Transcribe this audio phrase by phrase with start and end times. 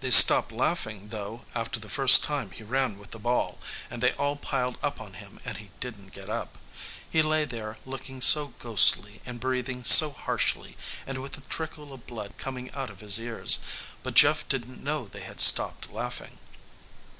[0.00, 4.10] They stopped laughing, though, after the first time he ran with the ball, and they
[4.14, 6.58] all piled up on him and he didn't get up.
[7.08, 12.08] He lay there, looking so ghostly and breathing so harshly and with the trickle of
[12.08, 13.60] blood coming out of his ears.
[14.02, 16.38] But Jeff didn't know they had stopped laughing.